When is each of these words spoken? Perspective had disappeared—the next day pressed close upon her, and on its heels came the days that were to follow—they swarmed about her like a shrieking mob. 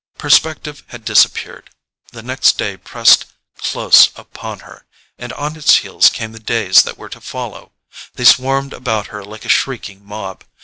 Perspective 0.17 0.83
had 0.87 1.05
disappeared—the 1.05 2.23
next 2.23 2.57
day 2.57 2.75
pressed 2.75 3.25
close 3.59 4.09
upon 4.15 4.61
her, 4.61 4.87
and 5.19 5.31
on 5.33 5.55
its 5.55 5.75
heels 5.75 6.09
came 6.09 6.31
the 6.31 6.39
days 6.39 6.81
that 6.81 6.97
were 6.97 7.09
to 7.09 7.21
follow—they 7.21 8.25
swarmed 8.25 8.73
about 8.73 9.05
her 9.13 9.23
like 9.23 9.45
a 9.45 9.47
shrieking 9.47 10.03
mob. 10.03 10.43